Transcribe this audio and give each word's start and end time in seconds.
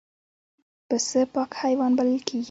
پسه 0.87 1.21
پاک 1.33 1.51
حیوان 1.61 1.91
بلل 1.97 2.19
کېږي. 2.27 2.39